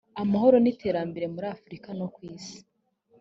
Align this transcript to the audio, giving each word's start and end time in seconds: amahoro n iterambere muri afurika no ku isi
amahoro 0.21 0.55
n 0.59 0.65
iterambere 0.73 1.25
muri 1.33 1.45
afurika 1.55 1.87
no 1.99 2.07
ku 2.13 2.19
isi 2.33 2.57